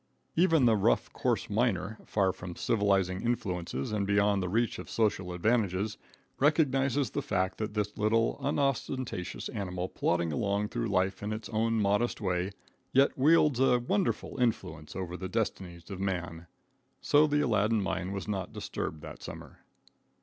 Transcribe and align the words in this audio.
Even 0.35 0.65
the 0.65 0.75
rough, 0.75 1.13
coarse 1.13 1.47
miner, 1.47 1.99
far 2.07 2.33
from 2.33 2.55
civilizing 2.55 3.21
influences 3.21 3.91
and 3.91 4.07
beyond 4.07 4.41
the 4.41 4.49
reach 4.49 4.79
of 4.79 4.89
social 4.89 5.31
advantages, 5.31 5.99
recognizes 6.39 7.11
the 7.11 7.21
fact 7.21 7.59
that 7.59 7.75
this 7.75 7.95
Little, 7.95 8.39
unostentatious 8.39 9.47
animal 9.49 9.87
plodding 9.87 10.31
along 10.31 10.69
through 10.69 10.87
life 10.87 11.21
in 11.21 11.31
its 11.31 11.49
own 11.49 11.75
modest 11.79 12.19
way, 12.19 12.49
yet 12.91 13.15
wields 13.15 13.59
a 13.59 13.77
wonderful 13.77 14.39
influence 14.41 14.95
over 14.95 15.15
the 15.15 15.29
destinies 15.29 15.91
of 15.91 15.99
man. 15.99 16.47
So 16.99 17.27
the 17.27 17.41
Aladdin 17.41 17.83
mine 17.83 18.11
was 18.11 18.27
not 18.27 18.51
disturbed 18.53 19.03
that 19.03 19.21
summer. 19.21 19.59